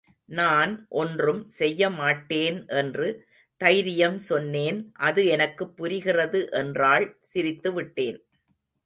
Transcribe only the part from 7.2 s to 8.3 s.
சிரித்துவிட்டேன்.